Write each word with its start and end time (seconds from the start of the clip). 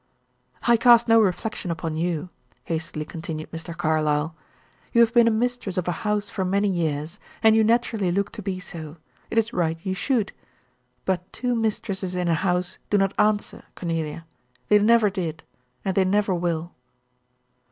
"I 0.63 0.77
cast 0.77 1.07
no 1.07 1.19
reflection 1.21 1.69
upon 1.69 1.95
you," 1.95 2.29
hastily 2.63 3.05
continued 3.05 3.51
Mr. 3.51 3.77
Carlyle. 3.77 4.35
"You 4.93 5.01
have 5.01 5.13
been 5.13 5.27
a 5.27 5.29
mistress 5.29 5.77
of 5.77 5.87
a 5.87 5.91
house 6.01 6.27
for 6.27 6.43
many 6.43 6.69
years, 6.69 7.19
and 7.43 7.55
you 7.55 7.63
naturally 7.63 8.11
look 8.11 8.31
to 8.31 8.41
be 8.41 8.59
so; 8.59 8.97
it 9.29 9.37
is 9.37 9.53
right 9.53 9.77
you 9.83 9.93
should. 9.93 10.31
But 11.05 11.31
two 11.31 11.53
mistresses 11.53 12.15
in 12.15 12.27
a 12.27 12.33
house 12.33 12.79
do 12.89 12.97
not 12.97 13.13
answer, 13.19 13.63
Cornelia; 13.75 14.25
they 14.69 14.79
never 14.79 15.11
did, 15.11 15.43
and 15.85 15.93
they 15.93 16.03
never 16.05 16.33
will." 16.33 16.71